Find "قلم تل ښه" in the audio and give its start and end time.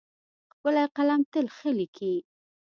0.95-1.69